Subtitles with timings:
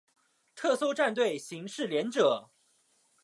[0.55, 2.49] 特搜战队刑事连者。